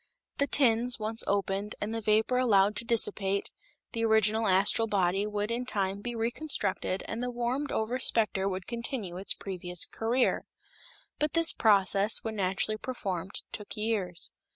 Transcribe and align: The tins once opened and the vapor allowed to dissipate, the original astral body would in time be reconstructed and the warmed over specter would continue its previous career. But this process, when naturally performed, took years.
The 0.39 0.47
tins 0.47 0.97
once 0.99 1.23
opened 1.27 1.75
and 1.79 1.93
the 1.93 2.01
vapor 2.01 2.39
allowed 2.39 2.75
to 2.77 2.83
dissipate, 2.85 3.51
the 3.91 4.03
original 4.03 4.47
astral 4.47 4.87
body 4.87 5.27
would 5.27 5.51
in 5.51 5.63
time 5.63 6.01
be 6.01 6.15
reconstructed 6.15 7.03
and 7.07 7.21
the 7.21 7.29
warmed 7.29 7.71
over 7.71 7.99
specter 7.99 8.49
would 8.49 8.65
continue 8.65 9.17
its 9.17 9.35
previous 9.35 9.85
career. 9.85 10.47
But 11.19 11.33
this 11.33 11.53
process, 11.53 12.23
when 12.23 12.37
naturally 12.37 12.77
performed, 12.79 13.43
took 13.51 13.77
years. 13.77 14.31